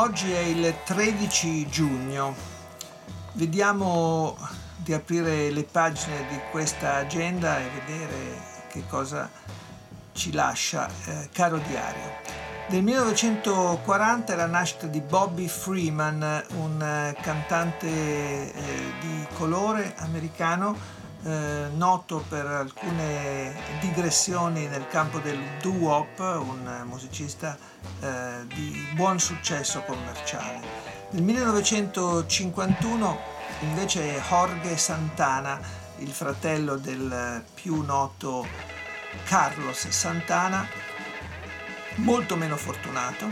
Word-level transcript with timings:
Oggi 0.00 0.32
è 0.32 0.38
il 0.38 0.76
13 0.82 1.68
giugno, 1.68 2.34
vediamo 3.34 4.34
di 4.76 4.94
aprire 4.94 5.50
le 5.50 5.62
pagine 5.64 6.26
di 6.30 6.40
questa 6.50 6.94
agenda 6.94 7.58
e 7.58 7.68
vedere 7.84 8.16
che 8.70 8.84
cosa 8.88 9.28
ci 10.12 10.32
lascia 10.32 10.88
eh, 11.04 11.28
caro 11.30 11.58
diario. 11.58 12.16
Nel 12.68 12.82
1940 12.82 14.32
è 14.32 14.36
la 14.36 14.46
nascita 14.46 14.86
di 14.86 15.02
Bobby 15.02 15.48
Freeman, 15.48 16.44
un 16.54 16.80
eh, 16.80 17.14
cantante 17.20 17.86
eh, 17.86 18.52
di 19.00 19.26
colore 19.34 19.92
americano 19.98 20.99
eh, 21.24 21.68
noto 21.74 22.24
per 22.28 22.46
alcune 22.46 23.54
digressioni 23.80 24.66
nel 24.66 24.86
campo 24.88 25.18
del 25.18 25.38
doo-wop, 25.60 26.18
un 26.18 26.82
musicista 26.84 27.56
eh, 28.00 28.46
di 28.46 28.88
buon 28.94 29.18
successo 29.18 29.82
commerciale. 29.82 30.60
Nel 31.10 31.22
1951 31.22 33.18
invece 33.60 34.22
Jorge 34.28 34.76
Santana, 34.76 35.60
il 35.98 36.10
fratello 36.10 36.76
del 36.76 37.44
più 37.54 37.82
noto 37.82 38.46
Carlos 39.24 39.88
Santana, 39.88 40.66
molto 41.96 42.36
meno 42.36 42.56
fortunato, 42.56 43.28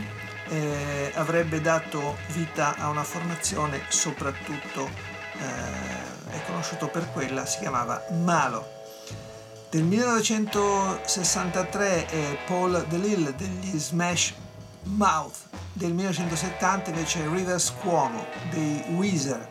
eh, 0.49 1.11
avrebbe 1.15 1.61
dato 1.61 2.17
vita 2.27 2.75
a 2.75 2.89
una 2.89 3.03
formazione 3.03 3.81
soprattutto 3.87 5.17
eh, 5.39 6.31
è 6.31 6.41
conosciuto 6.45 6.87
per 6.87 7.11
quella, 7.11 7.45
si 7.45 7.59
chiamava 7.59 8.01
Malo. 8.23 8.77
Del 9.69 9.83
1963 9.83 12.07
è 12.07 12.37
Paul 12.45 12.85
DeLille 12.87 13.35
degli 13.35 13.77
Smash 13.77 14.33
Mouth, 14.83 15.35
del 15.73 15.91
1970 15.93 16.89
invece 16.89 17.27
Rivers 17.27 17.73
Cuomo 17.79 18.25
dei 18.49 18.83
Weezer, 18.95 19.47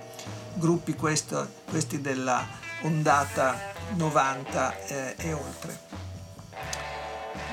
gruppi 0.55 0.95
questo, 0.95 1.49
questi 1.71 2.01
della 2.01 2.45
ondata 2.83 3.57
90 3.95 4.87
eh, 4.87 5.15
e 5.19 5.33
oltre. 5.33 5.87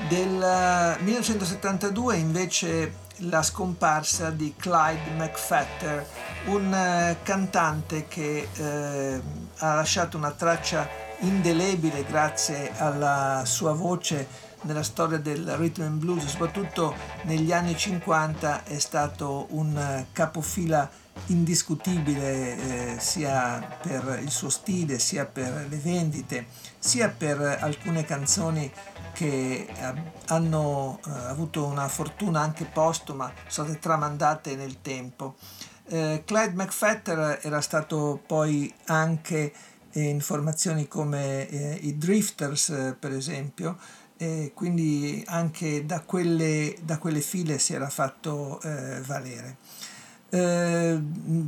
Del 0.08 0.96
1972 1.00 2.16
invece 2.16 3.04
la 3.20 3.42
scomparsa 3.42 4.30
di 4.30 4.54
Clyde 4.56 5.10
McFatter, 5.16 6.06
un 6.46 6.72
eh, 6.72 7.18
cantante 7.22 8.06
che 8.06 8.48
eh, 8.52 9.20
ha 9.58 9.74
lasciato 9.74 10.16
una 10.16 10.32
traccia 10.32 10.88
indelebile 11.20 12.04
grazie 12.04 12.72
alla 12.76 13.42
sua 13.46 13.72
voce 13.72 14.44
nella 14.62 14.82
storia 14.82 15.18
del 15.18 15.46
rhythm 15.56 15.82
and 15.82 15.98
blues, 15.98 16.26
soprattutto 16.26 16.94
negli 17.22 17.52
anni 17.52 17.76
50 17.76 18.64
è 18.64 18.78
stato 18.78 19.46
un 19.50 20.04
capofila 20.12 20.90
indiscutibile 21.26 22.94
eh, 22.94 23.00
sia 23.00 23.78
per 23.82 24.20
il 24.22 24.30
suo 24.30 24.50
stile, 24.50 24.98
sia 24.98 25.24
per 25.24 25.66
le 25.68 25.76
vendite, 25.76 26.46
sia 26.78 27.08
per 27.08 27.58
alcune 27.60 28.04
canzoni 28.04 28.70
che 29.16 29.66
eh, 29.66 29.94
hanno 30.26 31.00
eh, 31.06 31.10
avuto 31.10 31.64
una 31.64 31.88
fortuna 31.88 32.40
anche 32.40 32.66
postuma, 32.66 33.32
sono 33.46 33.68
state 33.68 33.80
tramandate 33.80 34.56
nel 34.56 34.82
tempo. 34.82 35.36
Eh, 35.86 36.22
Clyde 36.26 36.52
McFatter 36.52 37.38
era 37.40 37.62
stato 37.62 38.20
poi 38.26 38.70
anche 38.86 39.54
in 39.92 40.20
formazioni 40.20 40.86
come 40.86 41.48
eh, 41.48 41.78
i 41.80 41.96
Drifters, 41.96 42.68
eh, 42.68 42.96
per 42.98 43.12
esempio, 43.12 43.78
e 44.18 44.52
quindi 44.54 45.24
anche 45.28 45.86
da 45.86 46.00
quelle, 46.00 46.76
da 46.82 46.98
quelle 46.98 47.22
file 47.22 47.58
si 47.58 47.72
era 47.72 47.88
fatto 47.88 48.60
eh, 48.60 49.00
valere. 49.00 49.56
Eh, 50.28 51.02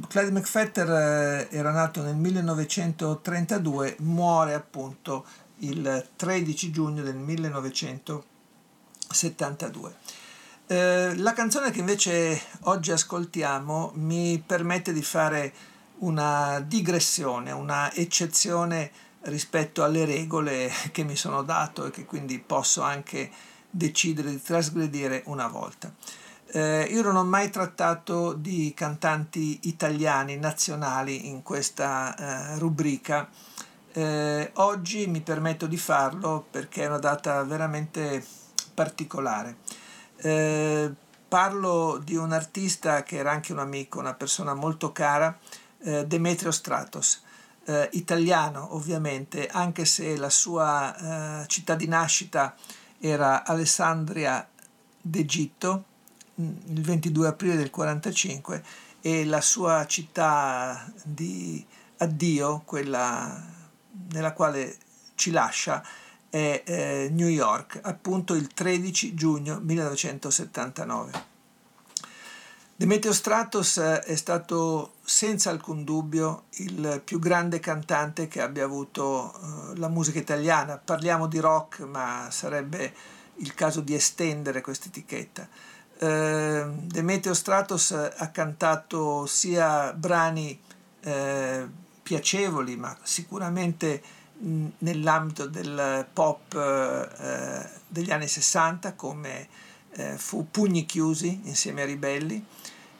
Clyde 0.09 0.31
McFatter 0.31 1.49
era 1.51 1.71
nato 1.71 2.01
nel 2.03 2.17
1932, 2.17 3.97
muore 3.99 4.55
appunto 4.55 5.27
il 5.61 6.07
13 6.17 6.71
giugno 6.71 7.03
del 7.03 7.17
1972. 7.17 9.97
Eh, 10.67 11.17
la 11.17 11.33
canzone 11.33 11.71
che 11.71 11.81
invece 11.81 12.39
oggi 12.63 12.91
ascoltiamo 12.93 13.93
mi 13.95 14.43
permette 14.45 14.93
di 14.93 15.03
fare 15.03 15.55
una 16.01 16.61
digressione, 16.61 17.53
una 17.53 17.91
eccezione 17.95 18.91
rispetto 19.23 19.83
alle 19.83 20.05
regole 20.05 20.71
che 20.93 21.05
mi 21.05 21.17
sono 21.17 21.43
dato 21.43 21.87
e 21.87 21.91
che 21.91 22.05
quindi 22.05 22.39
posso 22.39 22.83
anche 22.83 23.31
decidere 23.71 24.31
di 24.31 24.43
trasgredire 24.43 25.23
una 25.27 25.49
volta. 25.49 25.93
Eh, 26.51 26.89
io 26.91 27.03
non 27.03 27.17
ho 27.17 27.25
mai 27.25 27.51
trattato 27.51 28.33
di 28.33 28.73
cantanti 28.75 29.61
italiani 29.63 30.37
nazionali 30.37 31.29
in 31.29 31.43
questa 31.43 32.15
eh, 32.15 32.59
rubrica 32.59 33.29
eh, 33.99 34.53
oggi 34.55 35.09
mi 35.09 35.21
permetto 35.21 35.67
di 35.67 35.77
farlo 35.77 36.47
perché 36.49 36.85
è 36.85 36.87
una 36.87 36.99
data 36.99 37.43
veramente 37.43 38.25
particolare. 38.73 39.57
Eh, 40.19 40.93
parlo 41.27 42.01
di 42.03 42.15
un 42.15 42.33
artista 42.33 43.03
che 43.03 43.17
era 43.17 43.33
anche 43.33 43.53
un 43.53 43.59
amico, 43.59 43.99
una 43.99 44.15
persona 44.15 44.55
molto 44.55 44.93
cara, 44.93 45.37
eh, 45.81 46.07
Demetrio 46.07 46.53
Stratos, 46.53 47.23
eh, 47.65 47.89
italiano 47.95 48.77
ovviamente, 48.77 49.49
anche 49.49 49.85
se 49.85 50.17
la 50.17 50.31
sua 50.31 51.43
eh, 51.43 51.47
città 51.49 51.75
di 51.75 51.89
nascita 51.89 52.55
era 53.01 53.45
Alessandria 53.45 54.49
d'Egitto, 55.01 55.85
mm, 56.41 56.57
il 56.67 56.83
22 56.83 57.27
aprile 57.27 57.57
del 57.57 57.71
45 57.71 58.63
e 59.01 59.25
la 59.25 59.41
sua 59.41 59.85
città 59.87 60.89
di 61.03 61.67
addio, 61.97 62.63
quella 62.65 63.57
nella 64.13 64.33
quale 64.33 64.77
ci 65.15 65.31
lascia 65.31 65.85
è 66.31 66.63
eh, 66.65 67.09
New 67.11 67.29
York, 67.29 67.81
appunto 67.83 68.35
il 68.35 68.49
13 68.49 69.15
giugno 69.15 69.59
1979. 69.61 71.37
Demetrio 72.79 73.13
Stratos 73.13 73.79
eh, 73.79 74.03
è 74.03 74.15
stato 74.15 74.93
senza 75.03 75.51
alcun 75.51 75.83
dubbio 75.83 76.45
il 76.59 77.03
più 77.05 77.19
grande 77.19 77.59
cantante 77.59 78.29
che 78.29 78.41
abbia 78.41 78.65
avuto 78.65 79.35
uh, 79.35 79.75
la 79.79 79.89
musica 79.89 80.21
italiana. 80.21 80.77
Parliamo 80.79 81.27
di 81.27 81.41
rock, 81.41 81.81
ma 81.81 82.29
sarebbe 82.31 82.95
il 83.39 83.53
caso 83.55 83.81
di 83.81 83.95
estendere 83.95 84.61
questa 84.61 84.87
etichetta. 84.87 85.49
Uh, 85.99 86.87
Demetrio 86.87 87.35
Stratos 87.35 87.91
ha 87.91 88.31
cantato 88.31 89.27
sia 89.27 89.93
brani 89.93 90.57
uh, 91.03 91.69
piacevoli, 92.09 92.75
ma 92.75 92.97
sicuramente 93.03 94.03
nell'ambito 94.79 95.47
del 95.47 96.07
pop 96.11 96.55
eh, 96.55 97.69
degli 97.87 98.11
anni 98.11 98.27
60 98.27 98.95
come 98.95 99.47
eh, 99.91 100.17
fu 100.17 100.49
Pugni 100.51 100.87
Chiusi 100.87 101.43
insieme 101.45 101.83
a 101.83 101.85
Ribelli, 101.85 102.43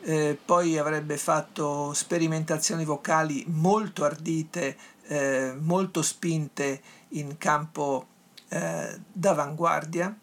eh, 0.03 0.39
poi 0.45 0.77
avrebbe 0.77 1.17
fatto 1.17 1.95
sperimentazioni 1.95 2.85
vocali 2.85 3.47
molto 3.49 4.05
ardite, 4.05 4.77
eh, 5.07 5.55
molto 5.59 6.03
spinte 6.03 6.83
in 7.11 7.39
campo 7.39 8.07
eh, 8.49 9.01
d'avanguardia, 9.11 10.15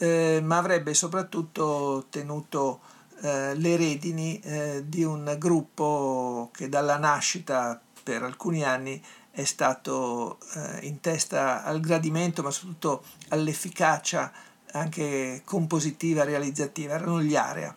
eh, 0.00 0.40
ma 0.42 0.56
avrebbe 0.58 0.94
soprattutto 0.94 2.06
tenuto 2.10 2.80
le 3.18 3.76
redini 3.76 4.38
di 4.84 5.02
un 5.02 5.36
gruppo 5.38 6.50
che 6.52 6.68
dalla 6.68 6.98
nascita 6.98 7.80
per 8.06 8.22
alcuni 8.22 8.62
anni 8.62 9.02
è 9.32 9.42
stato 9.42 10.38
eh, 10.54 10.86
in 10.86 11.00
testa 11.00 11.64
al 11.64 11.80
gradimento, 11.80 12.40
ma 12.40 12.52
soprattutto 12.52 13.02
all'efficacia 13.30 14.30
anche 14.70 15.42
compositiva, 15.44 16.22
realizzativa, 16.22 16.94
erano 16.94 17.20
gli 17.20 17.34
Area. 17.34 17.74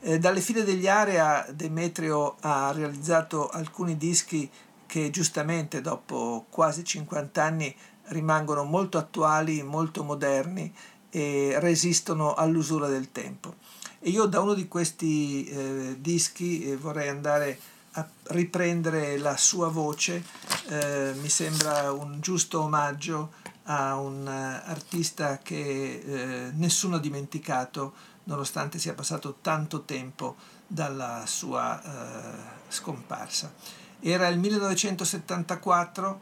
Eh, 0.00 0.18
dalle 0.18 0.40
file 0.40 0.64
degli 0.64 0.88
Area 0.88 1.46
Demetrio 1.52 2.36
ha 2.40 2.72
realizzato 2.72 3.50
alcuni 3.50 3.98
dischi 3.98 4.50
che 4.86 5.10
giustamente 5.10 5.82
dopo 5.82 6.46
quasi 6.48 6.82
50 6.82 7.42
anni 7.42 7.76
rimangono 8.04 8.64
molto 8.64 8.96
attuali, 8.96 9.62
molto 9.62 10.04
moderni 10.04 10.72
e 11.10 11.56
resistono 11.58 12.32
all'usura 12.32 12.88
del 12.88 13.12
tempo. 13.12 13.56
E 14.00 14.08
io 14.08 14.24
da 14.24 14.40
uno 14.40 14.54
di 14.54 14.68
questi 14.68 15.44
eh, 15.44 15.96
dischi 16.00 16.64
eh, 16.64 16.76
vorrei 16.78 17.08
andare 17.08 17.50
a 17.50 17.75
riprendere 18.24 19.18
la 19.18 19.36
sua 19.36 19.68
voce, 19.68 20.24
eh, 20.68 21.14
mi 21.20 21.28
sembra 21.28 21.92
un 21.92 22.20
giusto 22.20 22.62
omaggio 22.62 23.32
a 23.64 23.96
un 23.96 24.26
uh, 24.26 24.70
artista 24.70 25.38
che 25.38 26.02
eh, 26.04 26.50
nessuno 26.52 26.96
ha 26.96 27.00
dimenticato 27.00 27.94
nonostante 28.24 28.78
sia 28.78 28.94
passato 28.94 29.38
tanto 29.40 29.82
tempo 29.82 30.36
dalla 30.66 31.24
sua 31.26 31.80
uh, 31.82 32.70
scomparsa. 32.72 33.52
Era 34.00 34.28
il 34.28 34.38
1974, 34.38 36.20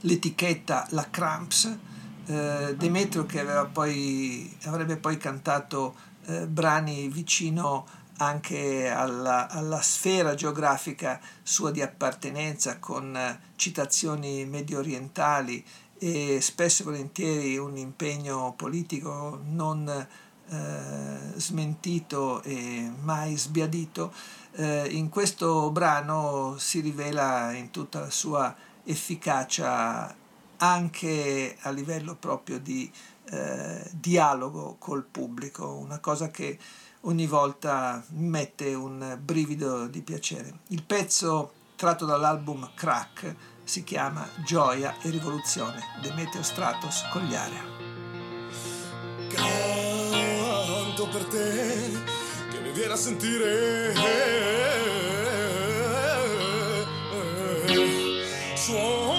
l'etichetta 0.00 0.86
La 0.90 1.08
Cramps, 1.10 1.76
eh, 2.26 2.74
Demetrio 2.76 3.26
che 3.26 3.44
poi, 3.72 4.56
avrebbe 4.64 4.96
poi 4.96 5.16
cantato 5.16 5.94
eh, 6.26 6.46
brani 6.46 7.08
vicino 7.08 7.86
anche 8.18 8.88
alla, 8.88 9.48
alla, 9.48 9.80
sfera 9.80 10.34
geografica 10.34 11.20
sua 11.42 11.70
di 11.70 11.80
appartenenza 11.82 12.78
con 12.78 13.16
eh, 13.16 13.40
citazioni 13.56 14.44
medio 14.44 14.78
orientali 14.78 15.64
e 15.98 16.40
spesso 16.40 16.82
e 16.82 16.84
volentieri 16.86 17.56
un 17.56 17.76
impegno 17.76 18.54
politico 18.56 19.40
non 19.44 20.06
eh, 20.48 21.18
smentito 21.36 22.42
e 22.42 22.90
mai 23.00 23.36
sbiadito, 23.36 24.12
eh, 24.52 24.86
in 24.90 25.08
questo 25.08 25.70
brano 25.70 26.56
si 26.58 26.80
rivela 26.80 27.52
in 27.52 27.70
tutta 27.70 28.00
la 28.00 28.10
sua 28.10 28.54
efficacia 28.84 30.14
anche 30.58 31.56
a 31.60 31.70
livello 31.70 32.16
proprio 32.16 32.58
di 32.58 32.90
eh, 33.30 33.90
dialogo 33.92 34.76
col 34.78 35.04
pubblico, 35.04 35.72
una 35.72 36.00
cosa 36.00 36.30
che 36.30 36.58
ogni 37.02 37.26
volta 37.26 38.04
mette 38.10 38.74
un 38.74 39.18
brivido 39.20 39.86
di 39.86 40.02
piacere. 40.02 40.60
Il 40.68 40.82
pezzo 40.82 41.52
tratto 41.76 42.04
dall'album 42.04 42.70
Crack 42.74 43.34
si 43.64 43.82
chiama 43.84 44.28
Gioia 44.44 44.96
e 45.00 45.10
rivoluzione, 45.10 45.80
Demetrio 46.00 46.42
Stratos 46.42 47.04
Cogliarea. 47.10 47.62
Canto 49.28 51.08
per 51.08 51.24
te 51.24 51.90
che 52.50 52.60
mi 52.60 52.72
viene 52.72 52.92
a 52.92 52.96
sentire. 52.96 53.94
Suono 58.54 59.11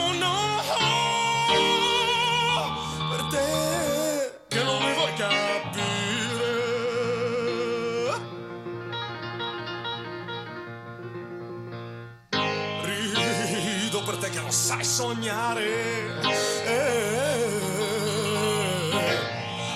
sai 15.23 15.31
sognare. 15.31 16.11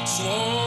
Suono 0.03 0.67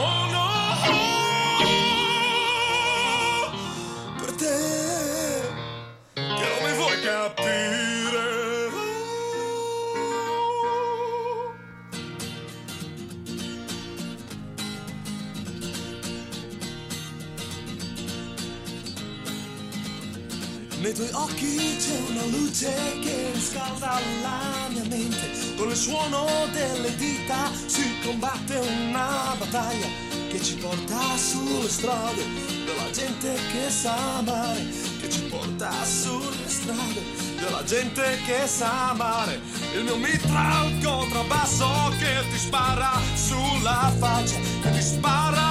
Nei 20.81 20.93
tuoi 20.95 21.09
occhi 21.11 21.77
c'è 21.77 21.95
una 22.09 22.25
luce 22.25 22.73
che 23.01 23.29
riscalda 23.33 23.99
la 24.23 24.67
mia 24.69 24.83
mente. 24.85 25.55
Con 25.55 25.69
il 25.69 25.75
suono 25.75 26.25
delle 26.51 26.95
dita 26.95 27.51
si 27.67 27.83
combatte 28.03 28.57
una 28.57 29.35
battaglia 29.37 29.85
che 30.27 30.41
ci 30.41 30.55
porta 30.55 31.15
sulle 31.17 31.69
strade 31.69 32.23
della 32.65 32.89
gente 32.91 33.31
che 33.51 33.69
sa 33.69 34.17
amare. 34.17 34.65
Che 34.99 35.07
ci 35.07 35.21
porta 35.25 35.71
sulle 35.85 36.47
strade 36.47 37.03
della 37.37 37.63
gente 37.63 38.17
che 38.25 38.47
sa 38.47 38.89
amare. 38.89 39.39
Il 39.75 39.83
mio 39.83 39.97
mitra 39.97 40.61
al 40.61 40.79
contrabbasso 40.83 41.93
che 41.99 42.27
ti 42.31 42.37
spara 42.39 42.99
sulla 43.13 43.93
faccia, 43.99 44.37
che 44.63 44.71
ti 44.71 44.81
spara 44.81 45.50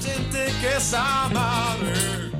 gente 0.00 0.52
que 0.60 0.76
es 0.76 0.94
amable. 0.94 2.39